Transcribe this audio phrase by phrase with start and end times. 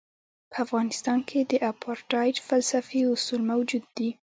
[0.51, 4.09] په افغانستان کې د اپارټایډ فلسفي اصول موجود دي.